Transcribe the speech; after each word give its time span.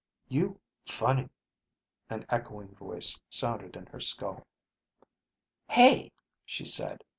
You... 0.29 0.59
funny... 0.87 1.29
an 2.09 2.25
echoing 2.29 2.73
voice 2.73 3.21
sounded 3.29 3.75
in 3.75 3.85
her 3.85 3.99
skull. 3.99 4.47
"Hey," 5.67 6.11
she 6.43 6.65
said. 6.65 7.03